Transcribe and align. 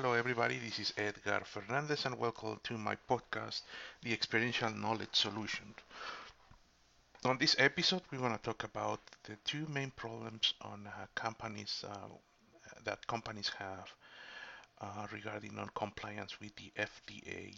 Hello, 0.00 0.12
everybody. 0.12 0.58
This 0.58 0.78
is 0.78 0.92
Edgar 0.96 1.42
Fernandez, 1.44 2.06
and 2.06 2.16
welcome 2.16 2.60
to 2.62 2.78
my 2.78 2.96
podcast, 3.10 3.62
The 4.00 4.12
Experiential 4.12 4.70
Knowledge 4.70 5.16
Solution. 5.16 5.74
On 7.24 7.36
this 7.36 7.56
episode, 7.58 8.02
we 8.12 8.18
want 8.18 8.40
to 8.40 8.48
talk 8.48 8.62
about 8.62 9.00
the 9.24 9.34
two 9.44 9.66
main 9.66 9.90
problems 9.90 10.54
on 10.60 10.86
uh, 10.86 11.06
companies 11.16 11.84
uh, 11.84 12.06
that 12.84 13.04
companies 13.08 13.50
have 13.58 13.92
uh, 14.80 15.08
regarding 15.10 15.56
non-compliance 15.56 16.38
with 16.40 16.54
the 16.54 16.70
FDA 16.78 17.56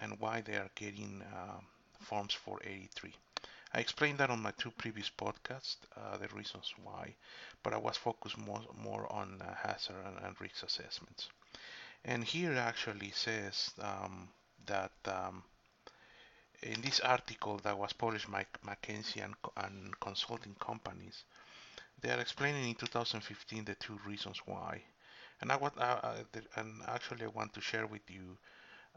and 0.00 0.20
why 0.20 0.40
they 0.40 0.54
are 0.54 0.70
getting 0.76 1.24
uh, 1.34 1.58
forms 1.98 2.34
483. 2.34 3.12
I 3.74 3.80
explained 3.80 4.18
that 4.18 4.30
on 4.30 4.40
my 4.40 4.52
two 4.52 4.70
previous 4.70 5.10
podcasts, 5.10 5.78
uh, 5.96 6.18
the 6.18 6.28
reasons 6.28 6.72
why, 6.84 7.16
but 7.64 7.74
I 7.74 7.78
was 7.78 7.96
focused 7.96 8.38
more, 8.38 8.62
more 8.80 9.12
on 9.12 9.42
uh, 9.42 9.54
hazard 9.56 9.96
and, 10.06 10.24
and, 10.24 10.40
risk 10.40 10.62
assessments. 10.62 11.28
And 12.04 12.24
here 12.24 12.54
actually 12.54 13.10
says 13.10 13.70
um, 13.80 14.28
that 14.66 14.92
um, 15.06 15.42
in 16.62 16.80
this 16.80 17.00
article 17.00 17.58
that 17.64 17.78
was 17.78 17.92
published 17.92 18.30
by 18.30 18.46
McKinsey 18.66 19.22
and, 19.24 19.34
and 19.56 19.98
consulting 20.00 20.54
companies, 20.60 21.24
they 22.00 22.10
are 22.10 22.20
explaining 22.20 22.68
in 22.68 22.74
2015 22.74 23.64
the 23.64 23.74
two 23.74 23.98
reasons 24.06 24.38
why. 24.46 24.82
And 25.40 25.52
I 25.52 25.56
want, 25.56 25.78
uh, 25.78 26.00
uh 26.02 26.40
and 26.56 26.82
actually 26.86 27.24
I 27.24 27.28
want 27.28 27.52
to 27.54 27.60
share 27.60 27.86
with 27.86 28.08
you 28.08 28.36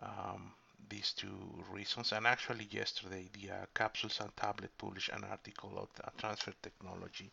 um, 0.02 0.54
these 0.90 1.14
two 1.14 1.64
reasons. 1.72 2.12
And 2.12 2.26
actually, 2.26 2.68
yesterday, 2.72 3.30
the 3.34 3.52
uh, 3.52 3.66
Capsules 3.74 4.20
and 4.20 4.36
Tablet 4.36 4.72
published 4.78 5.10
an 5.10 5.24
article 5.30 5.74
of 5.78 5.90
the 5.96 6.04
transfer 6.18 6.54
technology 6.62 7.32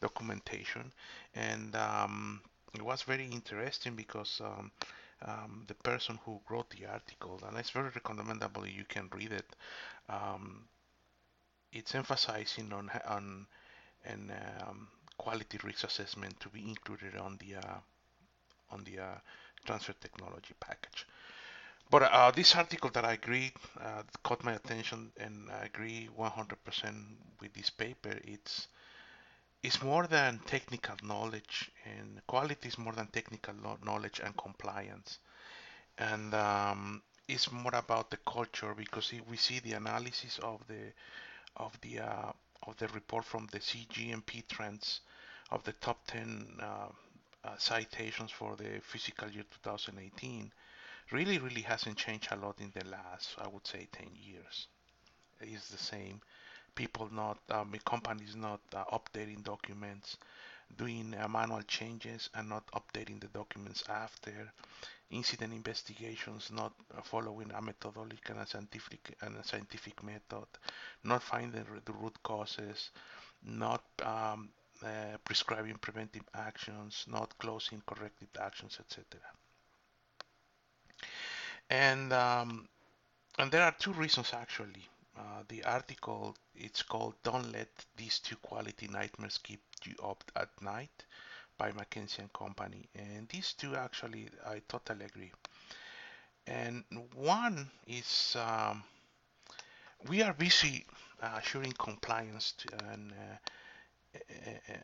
documentation, 0.00 0.92
and 1.34 1.74
um, 1.76 2.40
it 2.74 2.82
was 2.82 3.02
very 3.02 3.26
interesting 3.26 3.94
because 3.94 4.40
um, 4.44 4.70
um, 5.24 5.64
the 5.66 5.74
person 5.74 6.18
who 6.24 6.40
wrote 6.50 6.70
the 6.70 6.86
article, 6.86 7.40
and 7.46 7.56
it's 7.58 7.70
very 7.70 7.90
recommendable. 7.90 8.66
You 8.66 8.84
can 8.88 9.08
read 9.14 9.32
it. 9.32 9.56
Um, 10.08 10.64
it's 11.72 11.94
emphasizing 11.94 12.72
on 12.72 12.90
on 13.06 13.46
an 14.04 14.32
um, 14.60 14.88
quality 15.16 15.58
risk 15.64 15.84
assessment 15.84 16.38
to 16.40 16.48
be 16.48 16.60
included 16.60 17.16
on 17.16 17.38
the 17.38 17.56
uh, 17.56 17.78
on 18.70 18.84
the 18.84 18.98
uh, 18.98 19.18
transfer 19.64 19.94
technology 20.00 20.54
package. 20.60 21.06
But 21.90 22.02
uh, 22.04 22.30
this 22.30 22.54
article 22.56 22.90
that 22.90 23.04
I 23.04 23.12
agree 23.12 23.52
uh, 23.80 24.02
caught 24.22 24.42
my 24.42 24.54
attention, 24.54 25.12
and 25.18 25.50
I 25.50 25.66
agree 25.66 26.08
100% 26.18 26.94
with 27.40 27.52
this 27.52 27.70
paper. 27.70 28.18
It's 28.24 28.68
it's 29.64 29.82
more 29.82 30.06
than 30.06 30.40
technical 30.46 30.96
knowledge, 31.02 31.70
and 31.84 32.20
quality 32.26 32.68
is 32.68 32.78
more 32.78 32.92
than 32.92 33.06
technical 33.08 33.54
knowledge 33.82 34.20
and 34.24 34.36
compliance, 34.36 35.18
and 35.98 36.34
um, 36.34 37.02
it's 37.26 37.50
more 37.50 37.74
about 37.74 38.10
the 38.10 38.18
culture 38.18 38.74
because 38.76 39.12
we 39.28 39.36
see 39.36 39.60
the 39.60 39.72
analysis 39.72 40.38
of 40.42 40.60
the 40.68 40.92
of 41.56 41.72
the 41.80 42.00
uh, 42.00 42.32
of 42.66 42.76
the 42.76 42.88
report 42.88 43.24
from 43.24 43.48
the 43.52 43.58
CGMP 43.58 44.46
trends 44.48 45.00
of 45.50 45.62
the 45.64 45.72
top 45.72 46.06
10 46.06 46.46
uh, 46.60 46.64
uh, 47.44 47.56
citations 47.58 48.30
for 48.30 48.56
the 48.56 48.80
fiscal 48.82 49.30
year 49.30 49.44
2018 49.62 50.52
really, 51.10 51.38
really 51.38 51.60
hasn't 51.62 51.96
changed 51.96 52.28
a 52.32 52.36
lot 52.36 52.56
in 52.60 52.72
the 52.74 52.84
last, 52.88 53.34
I 53.38 53.48
would 53.48 53.66
say, 53.66 53.88
10 53.92 54.08
years. 54.14 54.68
It's 55.40 55.68
the 55.68 55.78
same. 55.78 56.20
People 56.74 57.08
not, 57.12 57.38
um, 57.50 57.72
companies 57.84 58.34
not 58.34 58.60
uh, 58.74 58.84
updating 58.92 59.42
documents, 59.44 60.16
doing 60.76 61.14
uh, 61.14 61.28
manual 61.28 61.62
changes 61.62 62.30
and 62.34 62.48
not 62.48 62.64
updating 62.72 63.20
the 63.20 63.28
documents 63.28 63.84
after. 63.88 64.52
Incident 65.10 65.52
investigations 65.52 66.50
not 66.52 66.72
uh, 66.96 67.00
following 67.02 67.50
a 67.52 67.62
methodological 67.62 68.34
and 68.36 68.44
a 68.44 68.46
scientific 68.46 69.16
and 69.20 69.36
a 69.36 69.44
scientific 69.44 70.02
method, 70.02 70.46
not 71.04 71.22
finding 71.22 71.64
the 71.84 71.92
root 71.92 72.20
causes, 72.22 72.90
not 73.44 73.84
um, 74.02 74.48
uh, 74.82 75.16
prescribing 75.24 75.76
preventive 75.76 76.24
actions, 76.34 77.04
not 77.08 77.36
closing 77.38 77.82
corrective 77.86 78.28
actions, 78.40 78.78
etc. 78.80 79.20
And 81.70 82.12
um, 82.12 82.68
and 83.38 83.50
there 83.50 83.62
are 83.62 83.74
two 83.78 83.92
reasons 83.92 84.32
actually. 84.34 84.88
Uh, 85.16 85.42
the 85.48 85.64
article 85.64 86.36
it's 86.54 86.82
called 86.82 87.14
"Don't 87.24 87.50
Let 87.52 87.68
These 87.96 88.20
Two 88.20 88.36
Quality 88.36 88.88
Nightmares 88.88 89.38
Keep 89.38 89.60
You 89.84 89.94
Up 90.04 90.22
at 90.36 90.50
Night" 90.62 91.04
by 91.58 91.72
McKinsey 91.72 92.20
and 92.20 92.32
Company. 92.32 92.88
And 92.94 93.28
these 93.28 93.52
two 93.54 93.76
actually 93.76 94.28
I 94.46 94.62
totally 94.68 95.04
agree. 95.06 95.32
And 96.46 96.84
one 97.14 97.70
is 97.86 98.36
um, 98.36 98.82
we 100.08 100.22
are 100.22 100.32
busy 100.32 100.84
uh, 101.22 101.38
assuring 101.42 101.72
compliance 101.72 102.54
and 102.88 103.12
uh, 103.12 104.16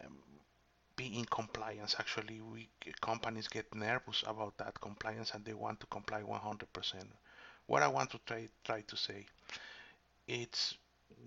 um, 0.06 0.18
be 0.96 1.18
in 1.18 1.24
compliance. 1.26 1.96
Actually, 1.98 2.40
we 2.40 2.68
companies 3.00 3.48
get 3.48 3.74
nervous 3.74 4.24
about 4.26 4.56
that 4.58 4.80
compliance 4.80 5.32
and 5.34 5.44
they 5.44 5.54
want 5.54 5.80
to 5.80 5.86
comply 5.86 6.22
100%. 6.22 7.04
What 7.66 7.82
I 7.82 7.88
want 7.88 8.10
to 8.12 8.20
try 8.26 8.48
try 8.64 8.82
to 8.82 8.96
say, 8.96 9.26
it's 10.30 10.76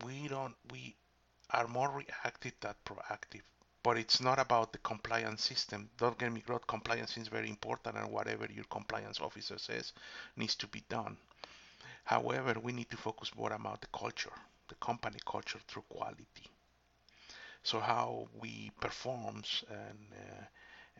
we 0.06 0.28
don't 0.28 0.56
we 0.72 0.96
are 1.52 1.68
more 1.68 1.92
reactive 1.92 2.54
than 2.62 2.76
proactive. 2.86 3.44
But 3.84 3.98
it's 3.98 4.22
not 4.22 4.40
about 4.40 4.72
the 4.72 4.80
compliance 4.80 5.44
system. 5.44 5.90
Don't 5.98 6.18
get 6.18 6.32
me 6.32 6.44
wrong, 6.48 6.62
compliance 6.68 7.18
is 7.18 7.28
very 7.28 7.50
important 7.50 7.98
and 7.98 8.12
whatever 8.12 8.48
your 8.50 8.66
compliance 8.66 9.20
officer 9.20 9.58
says 9.60 9.92
needs 10.38 10.56
to 10.56 10.68
be 10.68 10.84
done. 10.90 11.18
However, 12.06 12.56
we 12.62 12.72
need 12.74 12.90
to 12.92 12.98
focus 12.98 13.32
more 13.36 13.54
about 13.54 13.82
the 13.82 13.88
culture, 13.88 14.34
the 14.70 14.76
company 14.76 15.20
culture 15.26 15.60
through 15.68 15.84
quality 15.90 16.48
so 17.64 17.80
how 17.80 18.28
we 18.40 18.72
performs 18.82 19.64
and 19.70 20.00
uh, 20.14 20.46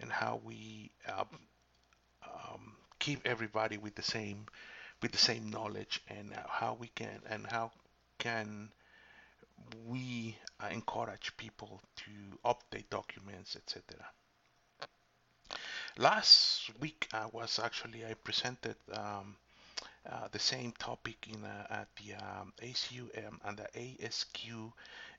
and 0.02 0.12
how 0.12 0.42
we 0.44 0.92
uh, 1.08 1.26
um, 2.26 2.74
keep 3.00 3.20
everybody 3.26 3.78
with 3.78 3.96
the 3.96 4.02
same 4.02 4.46
with 5.02 5.12
the 5.12 5.18
same 5.18 5.50
knowledge 5.50 6.02
and 6.10 6.34
how 6.48 6.78
we 6.80 6.88
can 6.96 7.22
and 7.30 7.46
how 7.48 7.72
can 8.24 8.70
we 9.88 10.38
uh, 10.62 10.70
encourage 10.72 11.28
people 11.38 11.82
to 11.96 12.12
update 12.52 12.90
documents 12.90 13.56
etc 13.56 14.06
last 15.98 16.72
week 16.80 17.08
I 17.14 17.26
was 17.32 17.60
actually 17.64 18.06
I 18.06 18.14
presented 18.16 18.76
um, 18.94 19.36
uh, 20.10 20.28
the 20.32 20.40
same 20.40 20.74
topic 20.80 21.28
in 21.34 21.44
uh, 21.44 21.68
at 21.70 21.88
the 21.96 22.16
um, 22.16 22.54
ACUM 22.62 23.40
and 23.46 23.58
the 23.58 23.68
ASQ 23.76 24.72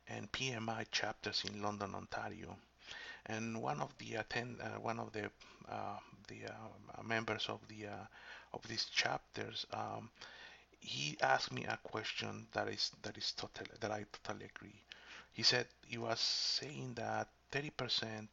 and 0.08 0.30
PMI 0.32 0.84
chapters 0.90 1.42
in 1.50 1.62
London, 1.62 1.94
Ontario. 1.94 2.56
And 3.26 3.62
one 3.62 3.80
of 3.80 3.96
the 3.98 4.16
attend, 4.16 4.60
uh, 4.60 4.78
one 4.80 4.98
of 4.98 5.12
the 5.12 5.30
uh, 5.70 5.98
the 6.28 6.46
uh, 6.46 7.02
members 7.02 7.46
of 7.48 7.60
the 7.68 7.86
uh, 7.86 8.06
of 8.52 8.66
these 8.68 8.84
chapters, 8.84 9.64
um, 9.72 10.10
he 10.84 11.18
asked 11.22 11.52
me 11.52 11.64
a 11.64 11.78
question 11.82 12.46
that 12.52 12.68
is 12.68 12.92
that 13.02 13.16
is 13.18 13.32
totally 13.32 13.70
that 13.80 13.90
I 13.90 14.04
totally 14.12 14.46
agree. 14.46 14.80
He 15.32 15.42
said 15.42 15.66
he 15.86 15.98
was 15.98 16.20
saying 16.20 16.94
that 16.96 17.28
30%, 17.52 18.28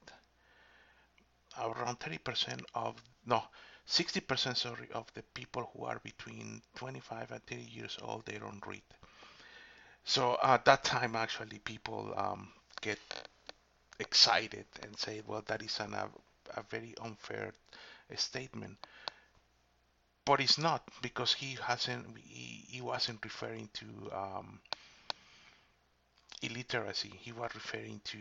around 1.59 1.99
30% 1.99 2.61
of 2.75 3.01
no, 3.25 3.43
60% 3.87 4.57
sorry 4.57 4.89
of 4.93 5.11
the 5.13 5.23
people 5.33 5.69
who 5.73 5.85
are 5.85 5.99
between 6.03 6.61
25 6.75 7.31
and 7.31 7.43
30 7.45 7.61
years 7.63 7.97
old 8.01 8.25
they 8.25 8.37
don't 8.39 8.65
read 8.67 8.83
so 10.03 10.37
at 10.43 10.65
that 10.65 10.83
time, 10.83 11.15
actually, 11.15 11.59
people 11.59 12.13
um, 12.17 12.51
get 12.81 12.99
excited 13.99 14.65
and 14.83 14.97
say, 14.97 15.21
well, 15.27 15.43
that 15.47 15.61
is 15.61 15.79
an, 15.79 15.93
a, 15.93 16.09
a 16.57 16.63
very 16.69 16.93
unfair 17.01 17.53
statement. 18.15 18.77
But 20.25 20.39
it's 20.39 20.57
not 20.57 20.83
because 21.01 21.33
he 21.33 21.57
hasn't, 21.61 22.17
he, 22.17 22.65
he 22.69 22.81
wasn't 22.81 23.23
referring 23.23 23.69
to 23.73 23.85
um, 24.15 24.59
illiteracy. 26.41 27.11
He 27.19 27.31
was 27.31 27.51
referring 27.53 28.01
to 28.05 28.17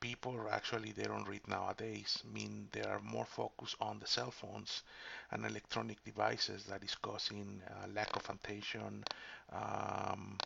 people 0.00 0.46
actually 0.50 0.92
they 0.92 1.04
don't 1.04 1.28
read 1.28 1.46
nowadays. 1.48 2.22
I 2.24 2.32
mean, 2.32 2.68
they 2.72 2.82
are 2.82 3.00
more 3.00 3.24
focused 3.24 3.76
on 3.80 3.98
the 3.98 4.06
cell 4.06 4.30
phones 4.30 4.82
and 5.30 5.44
electronic 5.46 6.02
devices 6.04 6.64
that 6.64 6.82
is 6.84 6.94
causing 6.96 7.62
uh, 7.68 7.86
lack 7.94 8.14
of 8.16 8.28
attention, 8.28 9.04
um, 9.52 10.38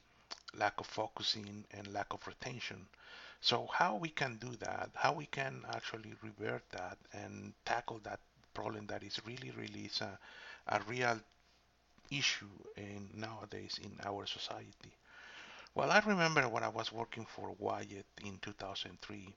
lack 0.57 0.75
of 0.79 0.87
focusing 0.87 1.65
and 1.73 1.93
lack 1.93 2.13
of 2.13 2.27
retention. 2.27 2.87
So 3.41 3.69
how 3.73 3.97
we 3.97 4.09
can 4.09 4.37
do 4.37 4.51
that, 4.61 4.91
how 4.95 5.13
we 5.13 5.27
can 5.27 5.63
actually 5.75 6.15
revert 6.23 6.63
that 6.71 6.99
and 7.13 7.53
tackle 7.65 8.01
that 8.05 8.21
problem 8.55 8.87
that 8.87 9.03
is 9.03 9.21
really, 9.27 9.53
really 9.57 9.87
is 9.87 10.01
a 10.69 10.81
real 10.89 11.21
issue 12.11 12.51
in 12.77 13.09
nowadays 13.15 13.79
in 13.83 13.99
our 14.05 14.27
society. 14.27 14.93
Well, 15.75 15.93
I 15.93 16.01
remember 16.01 16.49
when 16.49 16.65
I 16.65 16.69
was 16.69 16.93
working 16.93 17.27
for 17.27 17.55
Wyeth 17.59 18.07
in 18.25 18.39
2003, 18.41 19.35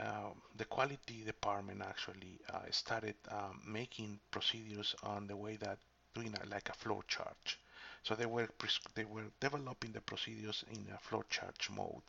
uh, 0.00 0.30
the 0.56 0.64
quality 0.64 1.22
department 1.24 1.82
actually 1.82 2.40
uh, 2.52 2.60
started 2.72 3.16
um, 3.30 3.60
making 3.66 4.20
procedures 4.32 4.94
on 5.04 5.26
the 5.28 5.36
way 5.36 5.56
that 5.56 5.78
doing 6.14 6.34
a, 6.42 6.46
like 6.48 6.68
a 6.70 6.74
flow 6.74 7.02
chart. 7.08 7.56
So 8.02 8.14
they 8.16 8.26
were 8.26 8.48
they 8.94 9.04
were 9.04 9.26
developing 9.40 9.92
the 9.92 10.00
procedures 10.00 10.64
in 10.72 10.86
a 10.94 10.98
flow 10.98 11.24
chart 11.30 11.56
mode. 11.70 12.02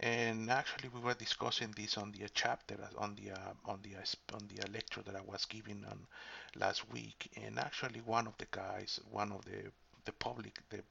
And 0.00 0.50
actually, 0.50 0.90
we 0.90 1.00
were 1.00 1.14
discussing 1.14 1.72
this 1.76 1.96
on 1.96 2.12
the 2.12 2.28
chapter 2.34 2.76
on 2.98 3.16
the 3.16 3.32
uh, 3.32 3.54
on 3.64 3.80
the 3.82 3.96
uh, 3.96 4.36
on 4.36 4.48
the 4.48 4.70
lecture 4.70 5.02
that 5.02 5.16
I 5.16 5.22
was 5.22 5.44
giving 5.46 5.84
on 5.90 6.06
last 6.54 6.90
week. 6.92 7.30
And 7.42 7.58
actually, 7.58 8.00
one 8.00 8.26
of 8.26 8.36
the 8.38 8.46
guys, 8.50 9.00
one 9.10 9.32
of 9.32 9.44
the 9.44 9.70
the 10.04 10.12
public, 10.12 10.60
the, 10.70 10.82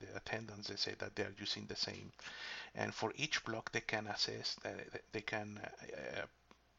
the 0.00 0.16
attendants, 0.16 0.68
they 0.68 0.76
say 0.76 0.94
that 0.98 1.14
they 1.14 1.24
are 1.24 1.34
using 1.38 1.66
the 1.66 1.76
same. 1.76 2.10
And 2.74 2.94
for 2.94 3.12
each 3.16 3.44
block, 3.44 3.70
they 3.70 3.82
can 3.82 4.06
assess, 4.06 4.56
that 4.62 5.02
they 5.12 5.20
can 5.20 5.60
uh, 5.62 6.22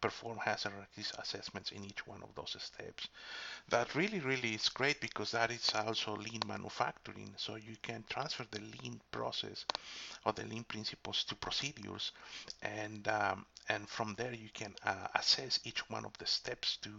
perform 0.03 0.37
hazard 0.37 0.73
assessments 1.17 1.71
in 1.71 1.85
each 1.85 2.05
one 2.05 2.21
of 2.23 2.35
those 2.35 2.57
steps. 2.59 3.07
That 3.69 3.95
really, 3.95 4.19
really 4.19 4.53
is 4.53 4.67
great 4.67 4.99
because 4.99 5.31
that 5.31 5.49
is 5.49 5.71
also 5.73 6.17
lean 6.17 6.41
manufacturing. 6.45 7.33
So 7.37 7.55
you 7.55 7.77
can 7.81 8.03
transfer 8.09 8.45
the 8.51 8.59
lean 8.59 8.99
process 9.11 9.63
or 10.25 10.33
the 10.33 10.43
lean 10.43 10.65
principles 10.65 11.23
to 11.29 11.35
procedures, 11.35 12.11
and 12.61 13.07
um, 13.07 13.45
and 13.69 13.87
from 13.87 14.13
there 14.17 14.33
you 14.33 14.49
can 14.53 14.75
uh, 14.85 15.07
assess 15.15 15.61
each 15.63 15.89
one 15.89 16.03
of 16.03 16.17
the 16.17 16.25
steps 16.25 16.77
to 16.81 16.89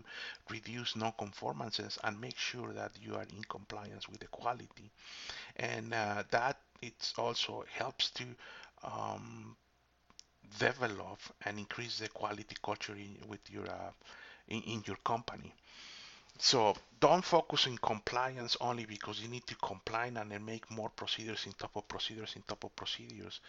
reduce 0.49 0.97
non-conformances 0.97 1.99
and 2.05 2.19
make 2.19 2.39
sure 2.39 2.73
that 2.73 2.93
you 3.03 3.17
are 3.17 3.27
in 3.37 3.45
compliance 3.51 4.09
with 4.09 4.21
the 4.21 4.29
quality, 4.29 4.91
and 5.57 5.93
uh, 5.93 6.23
that 6.31 6.57
it 6.81 7.13
also 7.19 7.65
helps 7.71 8.11
to 8.13 8.25
um, 8.83 9.57
develop 10.59 11.19
and 11.45 11.59
increase 11.59 11.99
the 11.99 12.09
quality 12.09 12.57
culture 12.63 12.95
in, 12.95 13.17
with 13.29 13.41
your 13.51 13.67
uh, 13.67 13.91
in, 14.49 14.63
in 14.63 14.83
your 14.87 14.97
company. 15.05 15.53
So 16.39 16.75
don't 16.99 17.25
focus 17.25 17.69
on 17.69 17.79
compliance 17.79 18.57
only 18.61 18.87
because 18.87 19.21
you 19.21 19.29
need 19.29 19.47
to 19.47 19.55
comply 19.57 20.07
and 20.07 20.33
then 20.33 20.45
make 20.45 20.69
more 20.69 20.89
procedures 20.89 21.47
in 21.47 21.53
top 21.53 21.77
of 21.77 21.87
procedures 21.87 22.35
in 22.35 22.43
top 22.43 22.65
of 22.65 22.75
procedures, 22.75 23.41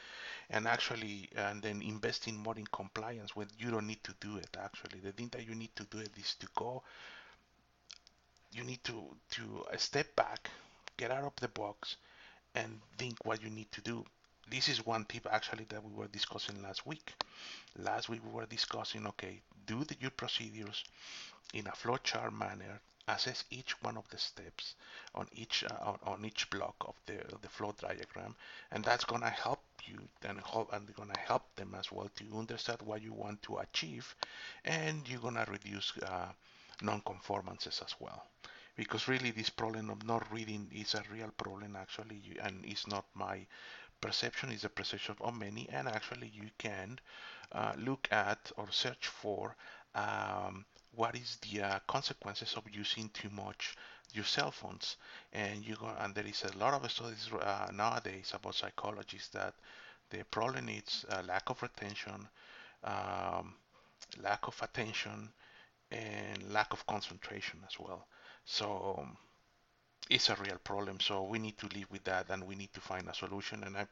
and 0.52 0.68
actually 0.68 1.30
and 1.36 1.62
then 1.64 1.82
investing 1.82 2.38
more 2.38 2.56
in 2.58 2.68
compliance 2.68 3.36
when 3.36 3.48
you 3.58 3.72
don't 3.72 3.88
need 3.88 4.04
to 4.04 4.14
do 4.20 4.38
it. 4.38 4.56
Actually, 4.60 5.00
the 5.00 5.12
thing 5.12 5.30
that 5.32 5.48
you 5.48 5.56
need 5.56 5.76
to 5.76 5.84
do 5.86 5.98
it 5.98 6.12
is 6.18 6.36
to 6.36 6.48
go. 6.56 6.84
You 8.52 8.64
need 8.64 8.84
to 8.84 9.04
to 9.32 9.66
step 9.78 10.16
back, 10.16 10.50
get 10.96 11.12
out 11.12 11.24
of 11.24 11.36
the 11.38 11.48
box, 11.48 11.98
and 12.54 12.80
think 12.98 13.26
what 13.26 13.42
you 13.42 13.50
need 13.50 13.72
to 13.72 13.82
do 13.82 14.06
this 14.50 14.70
is 14.70 14.86
one 14.86 15.06
tip 15.06 15.28
actually 15.32 15.66
that 15.70 15.84
we 15.84 15.94
were 15.94 16.08
discussing 16.08 16.62
last 16.62 16.86
week. 16.86 17.14
Last 17.78 18.10
week 18.10 18.22
we 18.26 18.32
were 18.32 18.46
discussing, 18.46 19.08
okay, 19.08 19.42
do 19.66 19.84
the, 19.84 19.96
your 20.00 20.12
procedures 20.12 20.84
in 21.54 21.68
a 21.68 21.72
flowchart 21.72 22.32
manner, 22.32 22.80
assess 23.08 23.44
each 23.52 23.72
one 23.84 23.98
of 23.98 24.08
the 24.10 24.18
steps 24.18 24.76
on 25.16 25.28
each 25.34 25.64
uh, 25.64 25.94
on, 26.04 26.26
each 26.26 26.50
block 26.50 26.76
of 26.82 26.96
the 27.06 27.18
the 27.42 27.50
flow 27.50 27.74
diagram, 27.80 28.36
and 28.72 28.84
that's 28.84 29.06
gonna 29.06 29.30
help 29.30 29.64
you 29.86 30.00
and 30.24 30.40
help 30.42 30.74
and 30.74 30.94
gonna 30.96 31.18
help 31.20 31.44
them 31.56 31.76
as 31.78 31.92
well 31.92 32.10
to 32.16 32.38
understand 32.38 32.82
what 32.84 33.02
you 33.02 33.14
want 33.14 33.42
to 33.44 33.58
achieve, 33.58 34.16
and 34.66 35.08
you're 35.08 35.20
gonna 35.20 35.46
reduce 35.50 35.94
uh, 36.00 36.28
non-conformances 36.82 37.82
as 37.86 37.96
well 38.00 38.24
because 38.76 39.08
really 39.08 39.32
this 39.32 39.50
problem 39.50 39.90
of 39.90 40.06
not 40.06 40.32
reading 40.34 40.68
is 40.76 40.94
a 40.96 41.04
real 41.12 41.32
problem 41.38 41.76
actually 41.76 42.22
and 42.44 42.64
it's 42.66 42.88
not 42.88 43.06
my 43.16 43.46
perception 44.06 44.52
is 44.52 44.64
a 44.64 44.70
perception 44.70 45.16
of 45.20 45.36
many 45.36 45.68
and 45.72 45.88
actually 45.88 46.32
you 46.34 46.50
can 46.60 47.00
uh, 47.52 47.74
look 47.78 48.08
at 48.12 48.52
or 48.58 48.68
search 48.70 49.08
for 49.08 49.56
um, 49.96 50.64
what 50.96 51.16
is 51.16 51.38
the 51.38 51.62
uh, 51.62 51.80
consequences 51.88 52.54
of 52.56 52.64
using 52.72 53.10
too 53.10 53.30
much 53.32 53.76
your 54.14 54.24
cell 54.24 54.52
phones. 54.52 54.98
And 55.34 55.66
you 55.66 55.76
go 55.76 55.92
and 56.00 56.14
there 56.14 56.26
is 56.26 56.44
a 56.44 56.58
lot 56.58 56.74
of 56.74 56.90
studies 56.92 57.30
uh, 57.34 57.68
nowadays 57.74 58.32
about 58.34 58.56
psychologists 58.56 59.30
that 59.30 59.56
the 60.12 60.24
problem 60.26 60.70
is 60.70 61.06
uh, 61.10 61.24
lack 61.28 61.50
of 61.50 61.62
retention 61.62 62.28
um, 62.84 63.56
lack 64.22 64.48
of 64.48 64.56
attention 64.62 65.30
and 65.92 66.54
lack 66.54 66.74
of 66.74 66.86
concentration 66.86 67.60
as 67.68 67.80
well. 67.80 68.08
So 68.46 69.00
um, 69.00 69.18
it's 70.10 70.30
a 70.30 70.36
real 70.36 70.58
problem. 70.64 71.00
So 71.00 71.24
we 71.24 71.40
need 71.40 71.58
to 71.60 71.68
live 71.76 71.92
with 71.92 72.04
that, 72.06 72.30
and 72.30 72.44
we 72.46 72.56
need 72.56 72.74
to 72.74 72.82
find 72.82 73.08
a 73.10 73.14
solution. 73.14 73.64
And 73.64 73.78
I, 73.78 73.86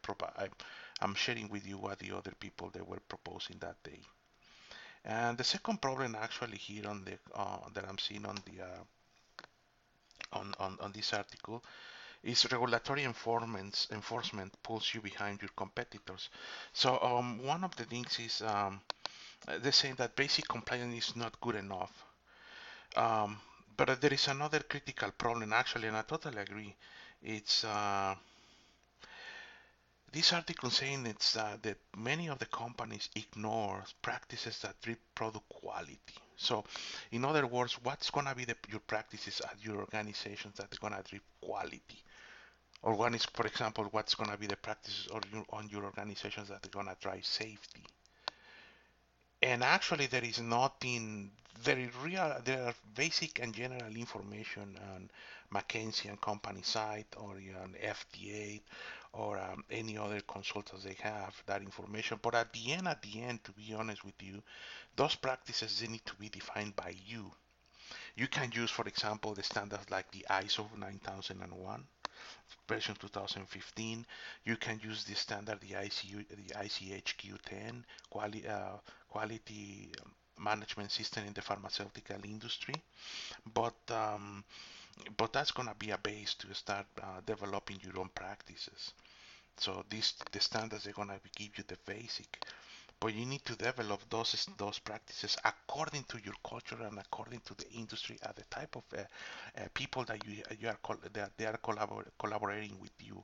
I'm 1.02 1.16
sharing 1.16 1.50
with 1.50 1.68
you 1.68 1.78
what 1.78 2.00
the 2.00 2.16
other 2.16 2.34
people 2.40 2.70
they 2.72 2.82
were 2.82 3.00
proposing 3.08 3.58
that 3.60 3.82
day. 3.84 4.00
And 5.06 5.38
the 5.38 5.44
second 5.44 5.82
problem 5.82 6.16
actually 6.16 6.58
here 6.58 6.88
on 6.88 7.04
the 7.04 7.14
uh, 7.36 7.58
that 7.74 7.86
I'm 7.88 7.98
seeing 7.98 8.26
on 8.26 8.38
the 8.46 8.64
uh, 8.64 8.84
on, 10.34 10.54
on 10.60 10.78
on 10.82 10.92
this 10.94 11.14
article 11.14 11.64
is 12.24 12.50
regulatory 12.52 13.04
enforcement 13.04 13.88
enforcement 13.92 14.54
pulls 14.64 14.94
you 14.94 15.02
behind 15.02 15.42
your 15.42 15.52
competitors. 15.58 16.30
So 16.72 17.00
um, 17.02 17.44
one 17.44 17.64
of 17.66 17.76
the 17.76 17.84
things 17.84 18.18
is 18.20 18.42
um, 18.42 18.80
they're 19.62 19.74
saying 19.74 19.96
that 19.98 20.16
basic 20.16 20.48
compliance 20.48 21.10
is 21.10 21.16
not 21.16 21.40
good 21.42 21.56
enough. 21.56 21.92
Um, 22.96 23.40
but 23.76 24.02
there 24.02 24.14
is 24.14 24.28
another 24.28 24.60
critical 24.62 25.12
problem 25.12 25.54
actually, 25.54 25.88
and 25.88 25.98
I 25.98 26.04
totally 26.04 26.38
agree. 26.38 26.76
It's 27.22 27.64
uh, 27.64 28.16
this 30.12 30.32
article 30.34 30.70
saying 30.70 31.06
it's 31.08 31.36
uh, 31.36 31.58
that 31.64 31.78
many 31.98 32.30
of 32.30 32.38
the 32.40 32.46
companies 32.46 33.10
ignore 33.16 33.84
practices 34.02 34.60
that 34.60 34.82
treat 34.82 35.00
product 35.16 35.50
quality. 35.50 35.98
So, 36.36 36.64
in 37.12 37.26
other 37.26 37.48
words, 37.48 37.74
what's 37.84 38.12
going 38.12 38.28
to 38.28 38.36
be 38.36 38.46
the, 38.46 38.56
your 38.70 38.82
practices 38.82 39.42
at 39.42 39.58
your 39.64 39.78
organizations 39.78 40.56
that 40.58 40.74
are 40.74 40.90
going 40.90 41.02
to 41.02 41.10
treat 41.10 41.22
quality? 41.42 42.04
Or 42.84 42.96
one 42.96 43.16
is, 43.16 43.26
for 43.26 43.48
example, 43.48 43.86
what's 43.92 44.14
going 44.14 44.30
to 44.30 44.38
be 44.38 44.48
the 44.48 44.58
practices 44.58 45.08
your, 45.32 45.46
on 45.50 45.70
your 45.70 45.86
organizations 45.86 46.50
that 46.50 46.66
are 46.66 46.70
going 46.70 46.88
to 46.88 46.98
drive 47.02 47.26
safety? 47.26 47.84
And 49.44 49.62
actually, 49.62 50.08
there 50.08 50.24
is 50.24 50.40
nothing 50.40 51.30
very 51.60 51.90
real, 52.02 52.40
there 52.46 52.64
are 52.64 52.74
basic 52.96 53.40
and 53.40 53.54
general 53.54 53.94
information 53.94 54.80
on 54.94 55.10
McKinsey 55.54 56.06
and 56.08 56.22
Company 56.22 56.62
site 56.62 57.14
or 57.18 57.36
on 57.62 57.76
FDA 57.84 58.62
or 59.12 59.38
um, 59.38 59.66
any 59.70 59.98
other 59.98 60.22
consultants 60.22 60.86
they 60.86 60.96
have 61.02 61.36
that 61.46 61.62
information. 61.62 62.20
But 62.22 62.36
at 62.36 62.54
the 62.54 62.72
end, 62.72 62.88
at 62.88 63.02
the 63.02 63.22
end, 63.22 63.44
to 63.44 63.52
be 63.52 63.74
honest 63.74 64.06
with 64.06 64.16
you, 64.22 64.42
those 64.96 65.16
practices 65.16 65.78
they 65.82 65.88
need 65.88 66.06
to 66.06 66.16
be 66.16 66.30
defined 66.30 66.78
by 66.78 66.96
you. 67.06 67.30
You 68.16 68.28
can 68.30 68.50
use, 68.54 68.72
for 68.72 68.88
example, 68.88 69.34
the 69.34 69.44
standards 69.44 69.92
like 69.92 70.10
the 70.12 70.26
ISO 70.30 70.70
9001 70.78 71.84
version 72.68 72.96
2015. 73.00 74.06
You 74.46 74.56
can 74.58 74.80
use 74.84 75.04
the 75.04 75.16
standard, 75.16 75.60
the 75.62 75.76
ICU, 75.76 76.26
the 76.30 76.54
ICHQ 76.54 77.42
10 77.42 77.86
quali, 78.10 78.48
uh, 78.48 78.78
quality 79.14 79.92
management 80.40 80.92
system 80.92 81.26
in 81.28 81.34
the 81.34 81.42
pharmaceutical 81.50 82.22
industry, 82.26 82.76
but 83.54 83.80
um, 83.92 84.44
but 85.18 85.34
that's 85.34 85.52
gonna 85.52 85.76
be 85.80 85.92
a 85.92 85.98
base 85.98 86.34
to 86.36 86.54
start 86.54 86.88
uh, 87.02 87.22
developing 87.26 87.80
your 87.84 88.00
own 88.00 88.10
practices. 88.16 88.94
So 89.58 89.84
these 89.90 90.14
the 90.32 90.40
standards 90.40 90.88
are 90.88 90.94
gonna 90.94 91.20
give 91.38 91.58
you 91.58 91.64
the 91.68 91.78
basic 91.86 92.32
but 93.04 93.14
you 93.14 93.26
need 93.26 93.44
to 93.44 93.54
develop 93.58 94.00
those 94.10 94.48
those 94.58 94.80
practices 94.80 95.36
according 95.44 96.06
to 96.08 96.18
your 96.24 96.36
culture 96.48 96.78
and 96.88 96.98
according 96.98 97.42
to 97.42 97.54
the 97.56 97.70
industry 97.72 98.18
and 98.26 98.34
the 98.38 98.44
type 98.50 98.78
of 98.78 98.84
uh, 98.98 99.02
uh, 99.02 99.68
people 99.74 100.06
that 100.06 100.26
you 100.26 100.42
you 100.62 100.70
are 100.70 100.78
that 101.12 101.32
they 101.38 101.46
are 101.46 101.58
collabor 101.58 102.06
collaborating 102.18 102.80
with 102.80 102.94
you. 103.02 103.22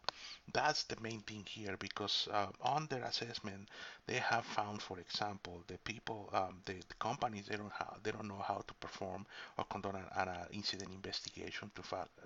That's 0.54 0.84
the 0.84 1.00
main 1.00 1.22
thing 1.22 1.46
here 1.48 1.78
because 1.80 2.28
uh, 2.34 2.48
on 2.62 2.88
their 2.90 3.04
assessment 3.04 3.70
they 4.06 4.16
have 4.18 4.44
found, 4.44 4.82
for 4.82 5.00
example, 5.00 5.64
the 5.68 5.78
people, 5.78 6.30
um, 6.34 6.62
the, 6.66 6.74
the, 6.74 6.96
companies 7.00 7.46
they 7.48 7.56
don't 7.56 7.72
have 7.72 8.00
they 8.04 8.12
don't 8.12 8.28
know 8.28 8.44
how 8.46 8.62
to 8.68 8.74
perform 8.82 9.26
or 9.58 9.64
conduct 9.64 9.96
an, 9.96 10.28
an 10.28 10.36
incident 10.52 10.92
investigation 10.92 11.72
to 11.76 11.84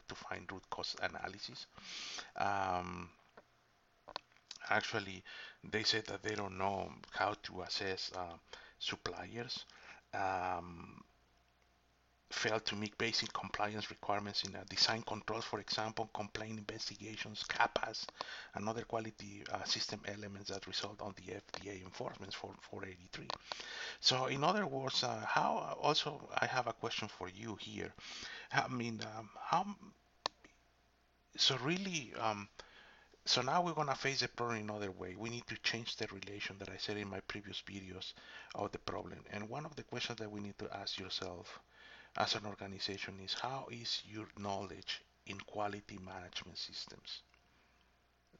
to 0.07 0.15
find 0.15 0.51
root 0.51 0.63
cause 0.71 0.95
analysis. 1.03 1.67
Um, 2.35 3.09
actually 4.69 5.23
they 5.63 5.83
said 5.83 6.05
that 6.07 6.23
they 6.23 6.35
don't 6.35 6.57
know 6.57 6.91
how 7.11 7.33
to 7.43 7.61
assess 7.61 8.11
uh, 8.15 8.35
suppliers 8.79 9.65
um, 10.13 11.03
failed 12.33 12.65
to 12.65 12.75
meet 12.75 12.97
basic 12.97 13.31
compliance 13.31 13.89
requirements 13.91 14.43
in 14.43 14.55
design 14.69 15.03
controls, 15.03 15.45
for 15.45 15.59
example, 15.59 16.09
complaint 16.13 16.57
investigations, 16.57 17.43
CAPAs, 17.47 18.05
and 18.55 18.67
other 18.67 18.81
quality 18.83 19.43
uh, 19.51 19.63
system 19.63 20.01
elements 20.07 20.49
that 20.49 20.65
result 20.65 20.99
on 21.01 21.13
the 21.15 21.33
FDA 21.33 21.83
enforcement 21.83 22.33
for 22.33 22.53
483. 22.61 23.27
So, 23.99 24.25
in 24.25 24.43
other 24.43 24.65
words, 24.65 25.03
uh, 25.03 25.23
how 25.27 25.77
also 25.81 26.27
I 26.41 26.47
have 26.47 26.67
a 26.67 26.73
question 26.73 27.07
for 27.07 27.29
you 27.29 27.55
here. 27.59 27.93
I 28.51 28.67
mean, 28.67 28.99
um, 29.15 29.29
how 29.39 29.65
so 31.37 31.57
really 31.63 32.13
um, 32.19 32.47
so 33.25 33.41
now 33.41 33.61
we're 33.61 33.73
going 33.73 33.87
to 33.87 33.95
face 33.95 34.19
the 34.19 34.27
problem 34.27 34.57
in 34.59 34.69
another 34.69 34.91
way. 34.91 35.15
We 35.17 35.29
need 35.29 35.47
to 35.47 35.55
change 35.63 35.95
the 35.95 36.07
relation 36.07 36.57
that 36.59 36.69
I 36.69 36.77
said 36.77 36.97
in 36.97 37.09
my 37.09 37.21
previous 37.21 37.61
videos 37.61 38.13
of 38.53 38.71
the 38.71 38.79
problem. 38.79 39.19
And 39.31 39.49
one 39.49 39.65
of 39.65 39.75
the 39.75 39.83
questions 39.83 40.19
that 40.19 40.29
we 40.31 40.41
need 40.41 40.59
to 40.59 40.75
ask 40.75 40.99
yourself 40.99 41.59
as 42.17 42.35
an 42.35 42.45
organization 42.45 43.19
is 43.23 43.33
how 43.33 43.67
is 43.71 44.01
your 44.05 44.27
knowledge 44.37 45.01
in 45.25 45.37
quality 45.39 45.97
management 46.03 46.57
systems? 46.57 47.21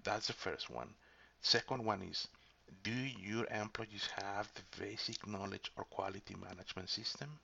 That's 0.04 0.28
the 0.28 0.34
first 0.34 0.70
one. 0.70 0.94
Second 1.42 1.86
one 1.86 2.02
is 2.02 2.28
do 2.84 2.92
your 2.92 3.46
employees 3.48 4.10
have 4.22 4.52
the 4.54 4.64
basic 4.80 5.26
knowledge 5.26 5.72
or 5.78 5.86
quality 5.86 6.36
management 6.36 6.90
system? 6.90 7.40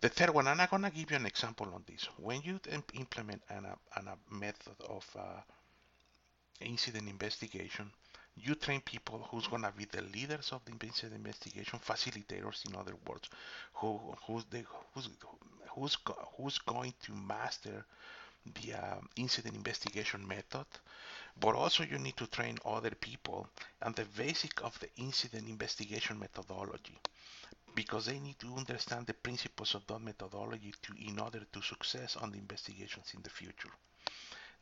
The 0.00 0.08
third 0.08 0.30
one, 0.30 0.46
and 0.46 0.60
I'm 0.60 0.68
going 0.68 0.82
to 0.82 0.90
give 0.90 1.10
you 1.10 1.16
an 1.16 1.26
example 1.26 1.66
on 1.74 1.84
this. 1.86 2.08
When 2.16 2.40
you 2.42 2.60
implement 2.94 3.42
an, 3.48 3.66
an, 3.96 4.08
a 4.08 4.34
method 4.34 4.80
of 4.88 5.04
uh, 5.18 5.40
incident 6.66 7.08
investigation, 7.08 7.90
you 8.36 8.54
train 8.54 8.80
people 8.80 9.26
who's 9.30 9.48
going 9.48 9.62
to 9.62 9.72
be 9.76 9.84
the 9.86 10.02
leaders 10.02 10.52
of 10.52 10.64
the 10.64 10.72
incident 10.86 11.16
investigation, 11.16 11.78
facilitators, 11.78 12.68
in 12.68 12.76
other 12.76 12.94
words, 13.06 13.28
who 13.74 14.00
who's 14.26 14.44
the, 14.46 14.64
who's 14.94 15.08
who's 15.74 15.96
who's 16.36 16.58
going 16.58 16.94
to 17.02 17.12
master 17.12 17.84
the 18.62 18.74
uh, 18.74 19.00
incident 19.16 19.54
investigation 19.54 20.26
method, 20.26 20.66
but 21.40 21.54
also 21.54 21.82
you 21.82 21.98
need 21.98 22.16
to 22.16 22.26
train 22.28 22.56
other 22.64 22.90
people 22.90 23.48
on 23.82 23.92
the 23.92 24.04
basic 24.16 24.62
of 24.62 24.78
the 24.80 24.88
incident 24.96 25.48
investigation 25.48 26.18
methodology 26.18 26.98
because 27.74 28.06
they 28.06 28.18
need 28.18 28.38
to 28.38 28.54
understand 28.56 29.06
the 29.06 29.14
principles 29.14 29.74
of 29.74 29.86
that 29.86 30.00
methodology 30.00 30.72
to 30.82 30.92
in 30.98 31.18
order 31.18 31.42
to 31.52 31.62
success 31.62 32.16
on 32.16 32.30
the 32.32 32.38
investigations 32.38 33.12
in 33.14 33.22
the 33.22 33.30
future. 33.30 33.70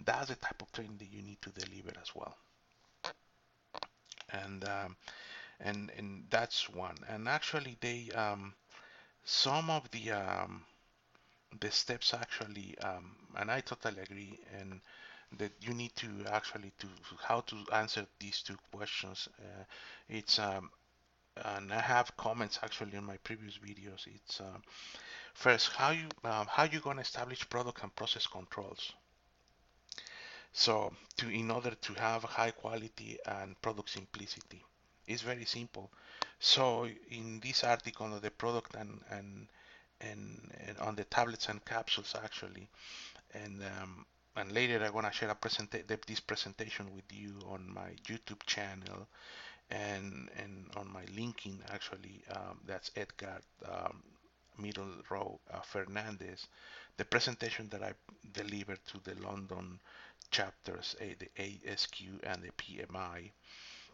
That's 0.05 0.29
the 0.29 0.37
type 0.37 0.63
of 0.63 0.71
training 0.73 0.99
that 0.99 1.13
you 1.13 1.23
need 1.23 1.41
to 1.43 1.51
deliver 1.51 1.93
as 2.01 2.15
well. 2.15 2.37
And 4.31 4.65
um, 4.69 4.97
and 5.61 5.91
and 5.97 6.25
that's 6.31 6.69
one. 6.69 6.97
And 7.09 7.29
actually, 7.29 7.77
they 7.81 8.11
um, 8.15 8.55
some 9.25 9.71
of 9.71 9.91
the 9.91 10.13
um, 10.13 10.63
the 11.61 11.71
steps 11.71 12.15
actually, 12.15 12.77
um, 12.83 13.17
and 13.37 13.51
I 13.51 13.61
totally 13.61 14.01
agree, 14.03 14.39
and 14.59 14.81
that 15.39 15.53
you 15.61 15.75
need 15.75 15.95
to 15.97 16.09
actually 16.31 16.73
to 16.79 16.87
how 17.23 17.41
to 17.41 17.57
answer 17.73 18.07
these 18.21 18.43
two 18.43 18.57
questions. 18.73 19.29
Uh, 19.39 19.65
it's 20.09 20.39
um, 20.39 20.71
and 21.45 21.73
I 21.73 21.81
have 21.81 22.17
comments 22.17 22.59
actually 22.63 22.95
in 22.97 23.05
my 23.05 23.17
previous 23.19 23.59
videos. 23.59 24.07
It's 24.07 24.41
uh, 24.41 24.59
first 25.35 25.73
how 25.73 25.91
you 25.91 26.09
um, 26.25 26.47
how 26.49 26.65
you 26.65 26.81
gonna 26.81 27.03
establish 27.03 27.49
product 27.49 27.83
and 27.83 27.95
process 27.95 28.27
controls. 28.27 28.93
So 30.59 30.91
to 31.19 31.29
in 31.29 31.51
order 31.51 31.75
to 31.75 31.93
have 32.01 32.25
high 32.25 32.51
quality 32.51 33.19
and 33.27 33.61
product 33.61 33.91
simplicity, 33.91 34.65
it's 35.07 35.21
very 35.21 35.45
simple. 35.45 35.91
So 36.41 36.89
in 37.11 37.41
this 37.41 37.63
article 37.63 38.07
on 38.07 38.21
the 38.23 38.31
product 38.31 38.75
and 38.75 39.03
and 39.11 39.49
and, 40.01 40.51
and 40.67 40.79
on 40.79 40.97
the 40.97 41.05
tablets 41.05 41.51
and 41.51 41.63
capsules 41.63 42.15
actually, 42.25 42.69
and 43.35 43.63
um, 43.65 44.07
and 44.35 44.51
later 44.51 44.83
I'm 44.83 44.93
gonna 44.93 45.13
share 45.13 45.29
a 45.29 45.35
presenta- 45.35 45.87
this 46.07 46.21
presentation 46.21 46.87
with 46.95 47.13
you 47.13 47.35
on 47.51 47.71
my 47.75 47.91
YouTube 48.09 48.43
channel 48.47 49.09
and 49.71 50.31
and 50.39 50.71
on 50.75 50.91
my 50.91 51.05
LinkedIn 51.05 51.59
actually 51.71 52.23
um, 52.31 52.61
that's 52.67 52.91
Edgar 52.97 53.43
um, 53.69 54.03
middle 54.59 54.89
row 55.11 55.39
uh, 55.53 55.61
Fernandez 55.61 56.47
the 56.97 57.05
presentation 57.05 57.69
that 57.69 57.83
I 57.83 57.93
delivered 58.33 58.81
to 58.87 59.01
the 59.05 59.21
London 59.21 59.79
chapters 60.31 60.97
a, 61.01 61.15
the 61.19 61.31
ASQ 61.43 62.21
and 62.23 62.43
the 62.43 62.51
PMI 62.53 63.31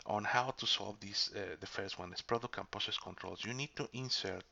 on 0.07 0.25
how 0.25 0.51
to 0.51 0.67
solve 0.67 0.99
this 1.01 1.31
uh, 1.37 1.57
the 1.61 1.67
first 1.67 1.99
one 1.99 2.13
is 2.13 2.23
product 2.23 2.59
and 2.59 2.71
process 2.71 2.99
controls. 2.99 3.45
You 3.45 3.55
need 3.55 3.75
to 3.77 3.89
insert 3.93 4.45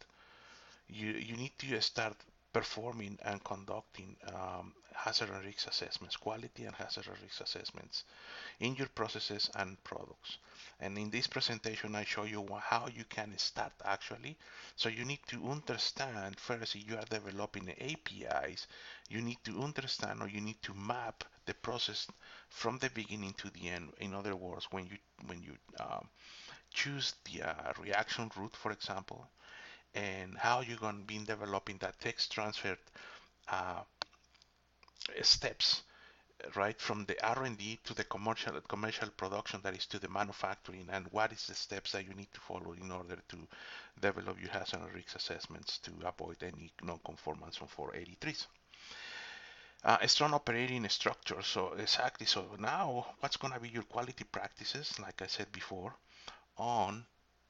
you 0.88 1.10
you 1.12 1.37
need 1.37 1.52
to 1.58 1.80
start 1.80 2.16
performing 2.52 3.19
and 3.23 3.42
conducting 3.45 4.16
um, 4.35 4.73
hazard 4.92 5.30
and 5.30 5.45
risk 5.45 5.69
assessments 5.69 6.16
quality 6.16 6.64
and 6.64 6.75
hazard 6.75 7.07
and 7.07 7.16
risk 7.23 7.40
assessments 7.40 8.04
in 8.61 8.75
your 8.76 8.88
processes 8.88 9.50
and 9.54 9.83
products 9.85 10.38
and 10.83 10.97
in 10.97 11.11
this 11.11 11.26
presentation, 11.26 11.95
I 11.95 12.04
show 12.04 12.25
you 12.25 12.47
how 12.59 12.88
you 12.88 13.04
can 13.04 13.37
start 13.37 13.73
actually. 13.85 14.38
So 14.76 14.88
you 14.88 15.04
need 15.04 15.21
to 15.28 15.50
understand 15.50 16.40
first, 16.40 16.75
if 16.75 16.88
you 16.88 16.97
are 16.97 17.04
developing 17.04 17.71
APIs, 17.71 18.66
you 19.09 19.21
need 19.21 19.38
to 19.45 19.62
understand 19.62 20.23
or 20.23 20.28
you 20.28 20.40
need 20.40 20.62
to 20.62 20.75
map 20.75 21.25
the 21.45 21.54
process 21.54 22.07
from 22.49 22.78
the 22.78 22.88
beginning 22.90 23.35
to 23.35 23.50
the 23.50 23.69
end. 23.69 23.92
In 23.99 24.14
other 24.14 24.35
words, 24.37 24.69
when 24.71 24.87
you 24.87 24.99
when 25.26 25.42
you 25.42 25.57
um, 25.78 26.09
choose 26.73 27.14
the 27.25 27.42
uh, 27.42 27.73
reaction 27.78 28.30
route, 28.37 28.57
for 28.57 28.73
example, 28.73 29.28
and 29.94 30.37
how 30.38 30.61
you're 30.61 30.78
going 30.78 30.99
to 30.99 31.04
be 31.04 31.18
developing 31.18 31.76
that 31.78 31.99
tech 32.00 32.16
transfer 32.30 32.76
uh, 33.49 33.80
steps 35.23 35.82
right 36.56 36.80
from 36.80 37.04
the 37.04 37.26
R&D 37.26 37.78
to 37.85 37.94
the 37.94 38.04
commercial 38.04 38.61
commercial 38.62 39.09
production 39.11 39.61
that 39.62 39.76
is 39.76 39.87
to 39.87 39.99
the 39.99 40.09
manufacturing 40.09 40.87
and 40.90 41.06
what 41.11 41.32
is 41.32 41.47
the 41.47 41.54
steps 41.54 41.92
that 41.92 42.06
you 42.06 42.14
need 42.14 42.32
to 42.32 42.40
follow 42.40 42.73
in 42.80 42.90
order 42.90 43.18
to 43.28 43.37
develop 44.00 44.40
your 44.40 44.50
hazard 44.50 44.80
and 44.80 44.94
risk 44.94 45.16
assessments 45.16 45.78
to 45.78 45.90
avoid 46.04 46.37
any 46.42 46.73
non-conformance 46.82 47.56
from 47.56 47.68
483s. 47.68 48.47
Uh, 49.82 49.97
a 50.02 50.09
strong 50.09 50.35
operating 50.35 50.87
structure. 50.88 51.40
So 51.42 51.73
exactly. 51.78 52.26
So 52.26 52.44
now, 52.59 53.06
what's 53.20 53.38
going 53.38 53.54
to 53.54 53.61
be 53.61 53.70
your 53.70 53.85
quality 53.85 54.25
practices? 54.25 54.99
Like 55.00 55.23
I 55.23 55.26
said 55.26 55.50
before, 55.52 55.94
on 56.59 57.04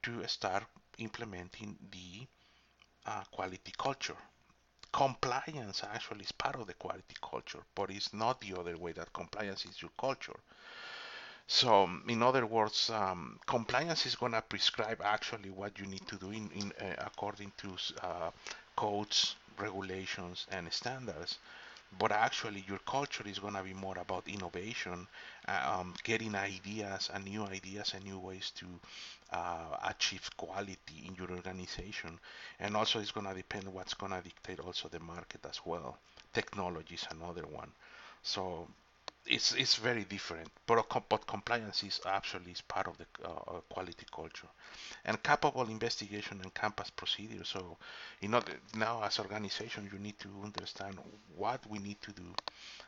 to 0.04 0.26
start 0.28 0.64
implementing 1.00 1.76
the 1.90 2.26
uh, 3.07 3.23
quality 3.30 3.73
culture 3.76 4.16
compliance 4.92 5.83
actually 5.85 6.23
is 6.23 6.33
part 6.33 6.57
of 6.57 6.66
the 6.66 6.75
quality 6.75 7.14
culture, 7.23 7.61
but 7.75 7.90
it's 7.90 8.12
not 8.12 8.40
the 8.40 8.59
other 8.59 8.76
way 8.76 8.92
that 8.92 9.12
compliance 9.12 9.64
is 9.64 9.80
your 9.80 9.90
culture. 9.99 10.38
So, 11.47 11.88
in 12.09 12.23
other 12.23 12.47
words, 12.47 12.90
um, 12.90 13.38
compliance 13.47 14.07
is 14.07 14.14
going 14.14 14.33
to 14.33 14.42
prescribe 14.42 15.00
actually 15.02 15.50
what 15.50 15.78
you 15.78 15.87
need 15.87 16.07
to 16.09 16.16
do 16.16 16.30
in, 16.30 16.50
in 16.54 16.73
uh, 16.80 16.95
according 16.99 17.52
to 17.59 17.76
uh, 18.02 18.30
codes, 18.76 19.35
regulations, 19.59 20.47
and 20.50 20.73
standards. 20.73 21.38
But 21.99 22.12
actually, 22.12 22.64
your 22.66 22.78
culture 22.80 23.25
is 23.26 23.38
going 23.38 23.54
to 23.54 23.62
be 23.62 23.75
more 23.75 23.99
about 23.99 24.26
innovation, 24.28 25.06
uh, 25.47 25.76
um, 25.80 25.94
getting 26.02 26.35
ideas 26.35 27.11
and 27.12 27.25
new 27.25 27.44
ideas 27.44 27.94
and 27.94 28.04
new 28.04 28.18
ways 28.18 28.50
to 28.56 28.66
uh, 29.32 29.76
achieve 29.88 30.28
quality 30.37 31.04
in 31.06 31.14
your 31.16 31.30
organization. 31.30 32.18
And 32.59 32.76
also 32.76 33.00
it's 33.00 33.12
going 33.12 33.26
to 33.26 33.35
depend 33.35 33.68
what's 33.73 33.94
going 33.94 34.12
to 34.12 34.20
dictate 34.23 34.61
also 34.61 34.88
the 34.88 35.00
market 35.00 35.44
as 35.49 35.61
well. 35.64 35.99
Technology 36.32 36.94
is 36.94 37.06
another 37.11 37.42
one. 37.47 37.70
So 38.23 38.68
it's 39.26 39.52
it's 39.54 39.76
very 39.76 40.04
different, 40.04 40.48
but, 40.66 40.84
but 41.08 41.26
compliance 41.26 41.82
is 41.84 42.00
actually 42.06 42.52
is 42.52 42.60
part 42.62 42.86
of 42.88 42.96
the 42.98 43.06
uh, 43.24 43.28
uh, 43.28 43.60
quality 43.68 44.06
culture, 44.14 44.48
and 45.04 45.22
capable 45.22 45.68
investigation 45.68 46.40
and 46.42 46.52
CAPAs 46.54 46.90
procedures. 46.96 47.48
So, 47.48 47.76
you 48.20 48.28
know, 48.28 48.42
now 48.74 49.02
as 49.04 49.18
organization, 49.18 49.88
you 49.92 49.98
need 49.98 50.18
to 50.20 50.28
understand 50.44 50.98
what 51.36 51.60
we 51.68 51.78
need 51.78 52.00
to 52.02 52.12
do, 52.12 52.34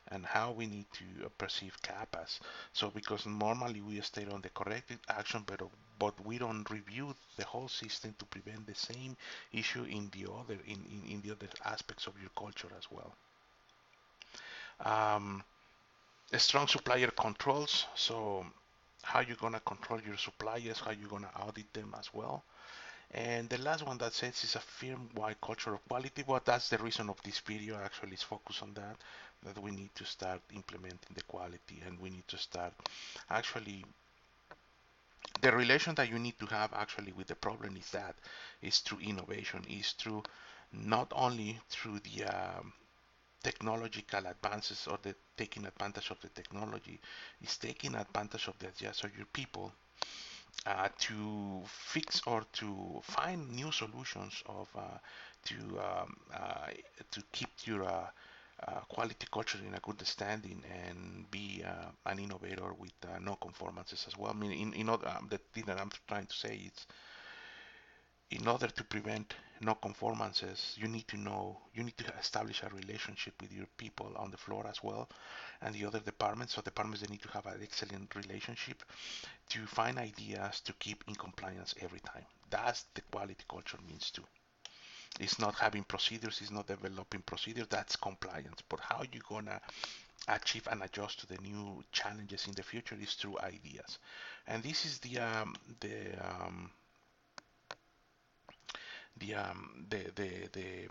and 0.09 0.25
how 0.27 0.53
we 0.53 0.67
need 0.67 0.87
to 0.95 1.27
uh, 1.27 1.29
perceive 1.39 1.77
CAPAs. 1.83 2.41
So, 2.73 2.91
because 2.91 3.27
normally 3.27 3.81
we 3.81 4.01
stay 4.01 4.27
on 4.27 4.41
the 4.43 4.51
corrective 4.51 4.99
action, 5.09 5.45
but 5.47 5.63
but 5.99 6.15
we 6.27 6.39
don't 6.39 6.69
review 6.71 7.15
the 7.37 7.45
whole 7.45 7.69
system 7.69 8.15
to 8.19 8.25
prevent 8.27 8.67
the 8.67 8.75
same 8.75 9.17
issue 9.53 9.85
in 9.85 10.11
the 10.13 10.31
other 10.31 10.59
in, 10.67 10.85
in, 10.91 11.03
in 11.13 11.21
the 11.23 11.31
other 11.33 11.49
aspects 11.65 12.07
of 12.07 12.15
your 12.21 12.31
culture 12.37 12.69
as 12.77 12.91
well. 12.91 13.13
Um, 14.81 15.45
strong 16.39 16.67
supplier 16.67 17.11
controls. 17.11 17.87
So 17.95 18.47
how 19.03 19.21
you're 19.21 19.37
gonna 19.37 19.61
control 19.61 20.01
your 20.01 20.17
suppliers, 20.17 20.81
how 20.81 20.93
you're 20.93 21.09
gonna 21.09 21.31
audit 21.41 21.73
them 21.73 21.95
as 21.99 22.13
well. 22.15 22.45
And 23.11 23.49
the 23.49 23.59
last 23.59 23.87
one 23.87 23.99
that 23.99 24.15
says 24.15 24.43
is 24.43 24.57
a 24.57 24.61
firm-wide 24.61 25.41
culture 25.43 25.75
of 25.75 25.87
quality. 25.87 26.25
Well, 26.27 26.41
that's 26.45 26.71
the 26.71 26.79
reason 26.79 27.11
of 27.11 27.21
this 27.23 27.41
video 27.41 27.77
actually 27.77 28.15
is 28.15 28.23
focus 28.23 28.61
on 28.63 28.73
that, 28.75 28.97
that 29.43 29.63
we 29.63 29.71
need 29.71 29.95
to 29.97 30.05
start 30.07 30.41
implementing 30.55 31.15
the 31.15 31.23
quality 31.25 31.83
and 31.87 32.01
we 32.01 32.09
need 32.11 32.27
to 32.29 32.39
start 32.39 32.73
actually 33.29 33.85
the 35.43 35.53
relation 35.53 35.95
that 35.97 36.09
you 36.09 36.19
need 36.19 36.39
to 36.39 36.47
have 36.47 36.73
actually 36.73 37.13
with 37.13 37.27
the 37.27 37.35
problem 37.35 37.77
is 37.77 37.91
that 37.91 38.15
is 38.63 38.79
through 38.79 39.01
innovation, 39.01 39.65
is 39.69 39.93
through 39.93 40.23
not 40.73 41.13
only 41.13 41.59
through 41.69 41.99
the 42.01 42.25
um, 42.25 42.73
technological 43.43 44.27
advances 44.27 44.87
or 44.91 44.99
the 45.03 45.15
taking 45.37 45.67
advantage 45.67 46.11
of 46.11 46.21
the 46.21 46.29
technology 46.31 47.01
is 47.43 47.57
taking 47.59 47.95
advantage 47.95 48.49
of 48.49 48.59
the 48.59 48.69
ideas 48.69 49.03
of 49.05 49.17
your 49.17 49.27
people 49.33 49.73
uh, 50.67 50.89
to 50.99 51.63
fix 51.67 52.23
or 52.27 52.43
to 52.53 53.01
find 53.03 53.51
new 53.51 53.71
solutions 53.73 54.43
of 54.47 54.69
uh, 54.77 54.99
to 55.45 55.57
um, 55.81 56.17
uh, 56.35 56.69
to 57.11 57.23
keep 57.33 57.49
your 57.65 57.85
uh, 57.85 58.07
uh, 58.69 58.81
quality 58.89 59.27
culture 59.33 59.59
in 59.67 59.75
a 59.75 59.81
good 59.81 60.07
standing 60.07 60.63
and 60.87 61.29
be 61.31 61.65
uh, 61.67 61.91
an 62.07 62.19
innovator 62.19 62.73
with 62.79 62.93
no 63.21 63.35
conformances 63.37 64.05
as 64.07 64.17
well. 64.17 64.31
I 64.31 64.35
mean, 64.35 64.53
in, 64.53 64.73
in 64.75 64.89
other, 64.89 65.09
um, 65.09 65.27
the 65.31 65.39
thing 65.53 65.65
that 65.67 65.81
I'm 65.81 65.91
trying 66.07 66.27
to 66.27 66.35
say 66.35 66.55
is 66.67 66.87
in 68.33 68.49
order 68.49 68.69
to 68.69 68.85
prevent 68.85 69.35
no 69.61 69.75
conformances, 69.75 70.75
you 70.79 70.89
need 70.89 71.07
to 71.07 71.17
know, 71.17 71.59
you 71.75 71.83
need 71.83 71.97
to 71.99 72.13
establish 72.19 72.63
a 72.63 72.75
relationship 72.75 73.35
with 73.41 73.53
your 73.53 73.67
people 73.77 74.13
on 74.17 74.31
the 74.31 74.37
floor 74.37 74.67
as 74.67 74.83
well 74.83 75.09
and 75.61 75.75
the 75.75 75.85
other 75.85 76.01
departments. 76.01 76.55
So 76.55 76.63
departments, 76.63 77.03
they 77.03 77.13
need 77.13 77.23
to 77.23 77.29
have 77.29 77.47
an 77.47 77.61
excellent 77.63 78.15
relationship 78.17 78.83
to 79.51 79.67
find 79.67 79.99
ideas 79.99 80.61
to 80.61 80.73
keep 80.75 81.05
in 81.07 81.15
compliance 81.15 81.75
every 81.81 82.01
time. 82.01 82.25
That's 82.51 82.85
the 82.95 83.03
quality 83.03 83.45
culture 83.49 83.79
means 83.87 84.11
too. 84.11 84.25
It's 85.21 85.39
not 85.39 85.55
having 85.57 85.85
procedures, 85.85 86.41
it's 86.41 86.51
not 86.51 86.67
developing 86.67 87.21
procedures, 87.21 87.67
that's 87.69 87.97
compliance. 87.97 88.63
But 88.69 88.81
how 88.81 89.03
you 89.13 89.21
gonna 89.29 89.61
achieve 90.27 90.67
and 90.71 90.83
adjust 90.83 91.21
to 91.21 91.27
the 91.27 91.39
new 91.43 91.85
challenges 91.93 92.47
in 92.47 92.55
the 92.55 92.63
future 92.63 92.97
is 93.01 93.13
through 93.13 93.39
ideas. 93.41 93.99
And 94.47 94.63
this 94.63 94.87
is 94.87 94.99
the 95.01 95.19
um, 95.19 95.55
the 95.81 96.15
um, 96.25 96.71
the 99.19 99.35
um, 99.35 99.87
the 99.89 100.11
the 100.15 100.49
the 100.53 100.89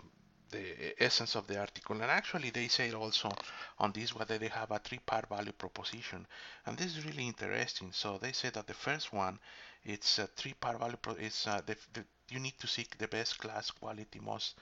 the 0.50 1.02
essence 1.02 1.34
of 1.34 1.46
the 1.46 1.58
article. 1.58 1.94
And 2.00 2.10
actually 2.10 2.50
they 2.50 2.68
say 2.68 2.92
also 2.92 3.30
on 3.78 3.92
this 3.92 4.14
whether 4.14 4.38
they 4.38 4.48
have 4.48 4.70
a 4.70 4.78
three-part 4.78 5.28
value 5.28 5.52
proposition. 5.52 6.26
And 6.66 6.76
this 6.76 6.96
is 6.96 7.06
really 7.06 7.26
interesting. 7.26 7.90
So 7.92 8.18
they 8.18 8.32
say 8.32 8.50
that 8.50 8.66
the 8.66 8.74
first 8.74 9.12
one 9.12 9.38
it's 9.84 10.18
a 10.18 10.26
three-part 10.26 10.78
value 10.78 10.96
pro- 11.00 11.14
it's 11.14 11.46
uh, 11.46 11.60
the, 11.66 11.76
the, 11.94 12.04
you 12.30 12.38
need 12.38 12.58
to 12.60 12.66
seek 12.66 12.96
the 12.98 13.08
best 13.08 13.38
class 13.38 13.70
quality 13.70 14.20
most 14.20 14.54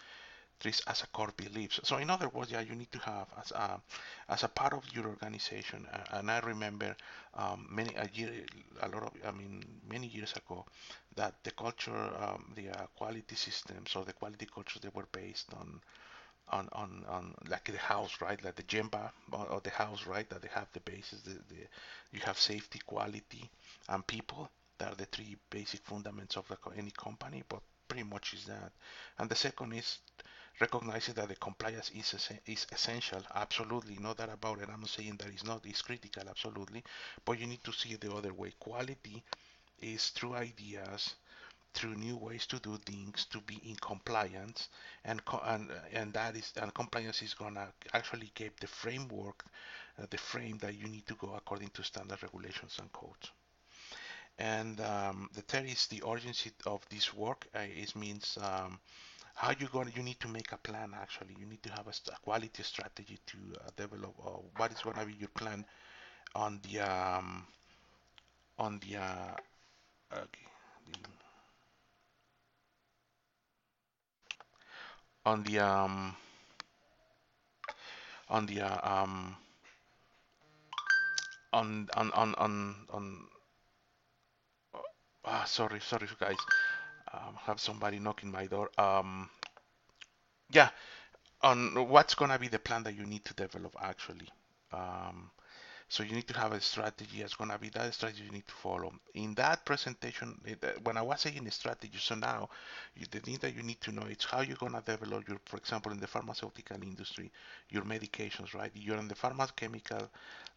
as 0.87 1.03
a 1.03 1.07
core 1.09 1.33
beliefs. 1.37 1.81
So 1.85 1.97
in 1.97 2.11
other 2.11 2.29
words, 2.29 2.51
yeah, 2.51 2.61
you 2.61 2.75
need 2.75 2.93
to 2.93 2.99
have 3.01 3.27
as 3.41 3.51
a 3.53 3.81
as 4.29 4.43
a 4.45 4.49
part 4.49 4.73
of 4.73 4.85
your 4.93 5.07
organization. 5.07 5.87
Uh, 5.93 6.19
and 6.19 6.31
I 6.31 6.39
remember 6.41 6.97
um, 7.35 7.67
many 7.71 7.95
a 7.95 8.09
year, 8.13 8.31
a 8.83 8.89
lot 8.89 9.03
of, 9.05 9.13
I 9.27 9.31
mean, 9.33 9.65
many 9.89 10.07
years 10.07 10.33
ago, 10.35 10.65
that 11.17 11.35
the 11.43 11.51
culture, 11.53 12.11
um, 12.21 12.53
the 12.55 12.71
uh, 12.71 12.87
quality 12.97 13.35
systems 13.37 13.97
or 13.97 14.05
the 14.05 14.13
quality 14.13 14.47
cultures, 14.53 14.83
they 14.83 14.91
were 14.95 15.09
based 15.13 15.53
on. 15.55 15.81
On, 16.53 16.69
on, 16.73 17.05
on 17.09 17.35
like 17.49 17.65
the 17.67 17.79
house 17.79 18.21
right 18.21 18.43
like 18.45 18.57
the 18.57 18.65
gemba 18.65 19.13
or, 19.33 19.47
or 19.47 19.61
the 19.61 19.71
house 19.71 20.05
right 20.07 20.29
that 20.31 20.43
they 20.43 20.49
have 20.53 20.67
the 20.73 20.81
basis 20.81 21.21
the, 21.23 21.31
the 21.49 21.61
you 22.13 22.19
have 22.25 22.37
safety 22.37 22.81
quality 22.85 23.49
and 23.89 24.05
people 24.09 24.51
that 24.79 24.93
are 24.93 24.97
the 24.97 25.05
three 25.07 25.37
basic 25.49 25.81
fundamentals 25.85 26.45
of 26.51 26.59
any 26.77 26.91
company 26.91 27.45
but 27.49 27.61
pretty 27.87 28.03
much 28.03 28.35
is 28.35 28.47
that 28.47 28.73
and 29.19 29.31
the 29.31 29.35
second 29.37 29.73
is 29.73 29.99
recognizing 30.61 31.15
that 31.15 31.29
the 31.29 31.37
compliance 31.37 31.91
is, 31.95 32.31
is 32.47 32.67
essential 32.73 33.23
absolutely 33.35 33.99
no 34.01 34.15
doubt 34.15 34.31
about 34.33 34.59
it. 34.61 34.69
I'm 34.73 34.81
not 34.81 34.91
saying 34.91 35.17
that 35.19 35.29
it's 35.29 35.45
not 35.45 35.65
it's 35.67 35.83
critical 35.83 36.29
absolutely 36.29 36.83
but 37.25 37.39
you 37.39 37.47
need 37.47 37.63
to 37.65 37.73
see 37.73 37.91
it 37.91 38.01
the 38.01 38.13
other 38.13 38.33
way. 38.33 38.53
Quality 38.59 39.23
is 39.81 40.09
through 40.11 40.35
ideas 40.35 41.15
through 41.75 41.95
new 41.97 42.17
ways 42.17 42.47
to 42.47 42.59
do 42.61 42.77
things 42.79 43.27
to 43.27 43.41
be 43.43 43.61
in 43.69 43.77
compliance 43.77 44.69
and 45.05 45.21
and, 45.45 45.71
and 45.93 46.13
that 46.15 46.37
is 46.37 46.53
and 46.61 46.75
compliance 46.75 47.23
is 47.23 47.35
gonna 47.35 47.69
actually 47.95 48.31
give 48.35 48.53
the 48.61 48.67
framework 48.67 49.45
uh, 50.01 50.07
the 50.11 50.19
frame 50.19 50.59
that 50.59 50.75
you 50.75 50.89
need 50.89 51.07
to 51.07 51.15
go 51.17 51.35
according 51.37 51.69
to 51.71 51.83
standard 51.85 52.23
regulations 52.23 52.79
and 52.81 52.93
codes. 52.93 53.31
And 54.39 54.81
um, 54.81 55.29
the 55.35 55.43
third 55.43 55.67
is 55.67 55.87
the 55.87 56.03
urgency 56.09 56.51
of 56.67 56.85
this 56.89 57.15
work 57.15 57.47
uh, 57.55 57.61
it 57.61 57.95
means 57.95 58.39
um, 58.41 58.81
how 59.35 59.53
you 59.59 59.69
going 59.73 59.91
to, 59.91 59.97
you 59.97 60.03
need 60.03 60.21
to 60.21 60.29
make 60.29 60.53
a 60.53 60.57
plan 60.59 60.93
actually. 61.01 61.37
You 61.39 61.47
need 61.47 61.63
to 61.65 61.71
have 61.71 61.87
a, 61.87 61.91
a 62.13 62.17
quality 62.23 62.63
strategy 62.63 63.19
to 63.27 63.39
uh, 63.65 63.71
develop 63.77 64.15
uh, 64.25 64.31
what 64.57 64.73
is 64.73 64.81
going 64.83 64.97
to 64.97 65.07
be 65.07 65.15
your 65.15 65.29
plan 65.31 65.65
on 66.35 66.61
the 66.71 66.81
um, 66.81 67.47
on 68.59 68.81
the, 68.81 68.99
uh, 68.99 69.35
okay, 70.13 70.47
on 75.25 75.43
the 75.45 75.59
um 75.59 76.17
on 78.29 78.47
the 78.47 78.61
uh, 78.61 79.03
um 79.05 79.37
on 81.53 81.89
on 81.97 82.11
on 82.13 82.35
on 82.37 82.75
on 82.91 83.05
ah 85.25 85.45
sorry 85.45 85.81
sorry 85.81 86.09
guys 86.19 86.37
have 87.47 87.61
somebody 87.61 87.99
knocking 87.99 88.31
my 88.31 88.47
door. 88.47 88.71
Um, 88.79 89.29
yeah, 90.53 90.71
on 91.43 91.89
what's 91.89 92.15
gonna 92.15 92.39
be 92.39 92.49
the 92.49 92.59
plan 92.59 92.83
that 92.85 92.95
you 92.95 93.07
need 93.07 93.25
to 93.25 93.35
develop 93.35 93.75
actually. 93.81 94.29
Um, 94.73 95.31
so 95.89 96.05
you 96.05 96.13
need 96.13 96.29
to 96.29 96.39
have 96.39 96.53
a 96.53 96.61
strategy. 96.61 97.21
It's 97.23 97.35
gonna 97.35 97.59
be 97.59 97.69
that 97.71 97.95
strategy 97.95 98.23
you 98.25 98.31
need 98.31 98.47
to 98.47 98.55
follow. 98.55 98.93
In 99.15 99.35
that 99.35 99.65
presentation, 99.65 100.41
uh, 100.49 100.69
when 100.85 100.97
I 100.97 101.03
was 101.03 101.21
saying 101.23 101.51
strategy, 101.51 101.99
so 101.99 102.15
now 102.15 102.49
you, 102.95 103.07
the 103.11 103.19
thing 103.21 103.39
that 103.41 103.57
you 103.57 103.63
need 103.65 103.81
to 103.83 103.93
know 103.93 104.03
is 104.03 104.25
how 104.25 104.43
you're 104.43 104.57
gonna 104.57 104.83
develop 104.87 105.29
your, 105.29 105.39
for 105.47 105.57
example, 105.57 105.91
in 105.93 105.99
the 105.99 106.07
pharmaceutical 106.07 106.81
industry, 106.83 107.33
your 107.71 107.83
medications, 107.83 108.55
right? 108.55 108.71
You're 108.75 108.99
on 108.99 109.09
the 109.09 109.17
pharmaceutical 109.17 110.09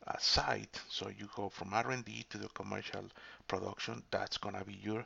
uh, 0.07 0.17
side, 0.19 0.69
so 0.89 1.09
you 1.09 1.27
go 1.35 1.49
from 1.49 1.73
R&D 1.73 2.25
to 2.29 2.37
the 2.37 2.49
commercial 2.49 3.05
production. 3.47 4.03
That's 4.11 4.37
gonna 4.37 4.63
be 4.63 4.77
your 4.83 5.03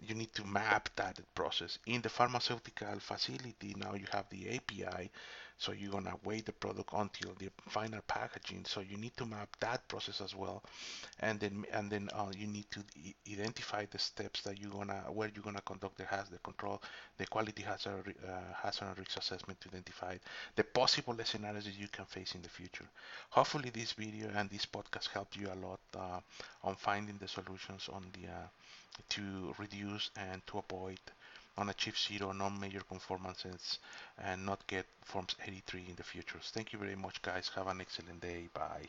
you 0.00 0.14
need 0.14 0.32
to 0.34 0.44
map 0.44 0.88
that 0.96 1.18
process. 1.34 1.78
In 1.86 2.02
the 2.02 2.08
pharmaceutical 2.08 2.98
facility, 3.00 3.74
now 3.76 3.94
you 3.94 4.06
have 4.12 4.28
the 4.30 4.48
API, 4.56 5.10
so 5.58 5.72
you're 5.72 5.90
gonna 5.92 6.14
wait 6.24 6.44
the 6.46 6.52
product 6.52 6.90
until 6.92 7.32
the 7.38 7.48
final 7.68 8.00
packaging. 8.06 8.64
So 8.66 8.80
you 8.80 8.96
need 8.98 9.16
to 9.16 9.24
map 9.26 9.56
that 9.60 9.88
process 9.88 10.20
as 10.20 10.34
well, 10.34 10.62
and 11.20 11.40
then 11.40 11.64
and 11.72 11.90
then 11.90 12.08
uh, 12.14 12.30
you 12.36 12.46
need 12.46 12.66
to 12.72 12.84
identify 13.32 13.86
the 13.90 13.98
steps 13.98 14.42
that 14.42 14.58
you're 14.60 14.70
gonna 14.70 15.04
where 15.12 15.30
you're 15.34 15.44
gonna 15.44 15.62
conduct 15.62 15.96
the 15.98 16.04
hazard 16.04 16.42
control, 16.42 16.82
the 17.18 17.26
quality 17.26 17.62
hazard 17.62 18.14
uh, 18.28 18.54
hazard 18.62 18.98
risk 18.98 19.16
assessment 19.16 19.60
to 19.60 19.68
identify 19.70 20.16
the 20.56 20.64
possible 20.64 21.16
scenarios 21.24 21.64
that 21.64 21.78
you 21.78 21.88
can 21.88 22.04
face 22.04 22.34
in 22.34 22.42
the 22.42 22.48
future. 22.48 22.88
Hopefully, 23.30 23.70
this 23.70 23.92
video 23.92 24.30
and 24.34 24.50
this 24.50 24.66
podcast 24.66 25.08
helped 25.08 25.36
you 25.36 25.48
a 25.48 25.56
lot 25.66 25.80
uh, 25.96 26.20
on 26.64 26.74
finding 26.76 27.18
the 27.18 27.28
solutions 27.28 27.88
on 27.92 28.04
the 28.12 28.28
uh, 28.28 28.46
to 29.10 29.54
reduce 29.58 30.10
and 30.16 30.46
to 30.46 30.58
avoid 30.58 31.00
on 31.58 31.68
achieve 31.70 31.98
zero 31.98 32.32
non-major 32.32 32.82
conformances 32.88 33.78
and 34.22 34.44
not 34.44 34.66
get 34.66 34.86
forms 35.04 35.34
83 35.46 35.86
in 35.88 35.94
the 35.96 36.02
future. 36.02 36.38
Thank 36.42 36.72
you 36.72 36.78
very 36.78 36.96
much 36.96 37.22
guys. 37.22 37.50
Have 37.56 37.68
an 37.68 37.80
excellent 37.80 38.20
day. 38.20 38.48
Bye. 38.54 38.86